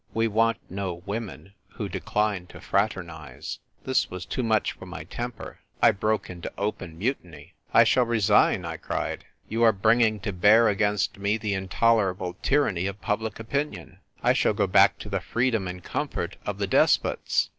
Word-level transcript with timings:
We 0.15 0.27
want 0.27 0.57
no 0.67 1.03
women 1.05 1.53
who 1.73 1.87
decline 1.87 2.47
to 2.47 2.59
fraternise." 2.59 3.59
This 3.83 4.09
was 4.09 4.25
too 4.25 4.41
much 4.41 4.71
for 4.71 4.87
my 4.87 5.03
temper. 5.03 5.59
I 5.79 5.91
broke 5.91 6.27
into 6.27 6.51
open 6.57 6.97
mutiny. 6.97 7.53
"I 7.71 7.83
shall 7.83 8.07
resign," 8.07 8.65
I 8.65 8.77
cried. 8.77 9.25
"You 9.47 9.61
are 9.61 9.71
bringing 9.71 10.19
to 10.21 10.33
bear 10.33 10.67
against 10.67 11.19
me 11.19 11.37
the 11.37 11.53
intolerable 11.53 12.35
tyranny 12.41 12.87
of 12.87 12.99
public 12.99 13.39
opinion. 13.39 13.99
I 14.23 14.33
shall 14.33 14.55
go 14.55 14.65
back 14.65 14.97
to 15.01 15.09
the 15.09 15.21
freedom 15.21 15.67
and 15.67 15.83
comfort 15.83 16.37
of 16.47 16.57
the 16.57 16.65
Despots." 16.65 17.49